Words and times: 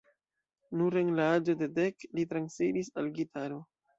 Nur 0.79 0.97
en 1.01 1.11
la 1.19 1.27
aĝo 1.33 1.55
de 1.59 1.69
dek 1.77 2.07
li 2.19 2.27
transiris 2.31 2.93
al 3.03 3.13
gitaro. 3.21 3.63